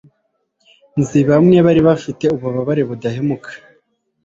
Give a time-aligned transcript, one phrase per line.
[0.99, 3.49] nzi bamwe bari bafite ububabare budahumeka